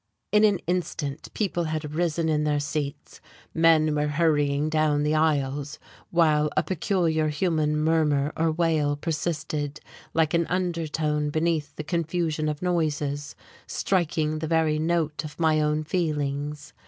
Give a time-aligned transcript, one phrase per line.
[0.31, 3.21] In an instant people had risen in their seats,
[3.53, 5.77] men were hurrying down the aisles,
[6.09, 9.79] while a peculiar human murmur or wail persisted
[10.15, 13.35] like an undertone beneath the confusion of noises,
[13.67, 16.73] striking the very note of my own feelings.